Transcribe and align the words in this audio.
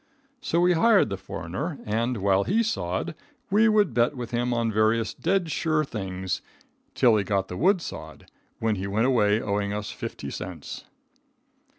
So 0.41 0.59
we 0.61 0.73
hired 0.73 1.09
the 1.09 1.15
foreigner, 1.15 1.77
and 1.85 2.17
while 2.17 2.43
he 2.43 2.63
sawed, 2.63 3.13
we 3.51 3.69
would 3.69 3.93
bet 3.93 4.17
with 4.17 4.31
him 4.31 4.51
on 4.51 4.71
various 4.71 5.13
"dead 5.13 5.51
sure 5.51 5.83
things" 5.85 6.41
until 6.89 7.17
he 7.17 7.23
got 7.23 7.49
the 7.49 7.55
wood 7.55 7.81
sawed, 7.83 8.25
when 8.57 8.77
he 8.77 8.87
went 8.87 9.05
away 9.05 9.39
owing 9.39 9.73
us 9.73 9.91
fifty 9.91 10.31
cents. 10.31 10.85